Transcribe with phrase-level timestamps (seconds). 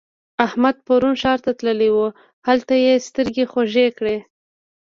[0.45, 2.07] احمد پرون ښار ته تللی وو؛
[2.47, 4.17] هلته يې سترګې خوږې کړې.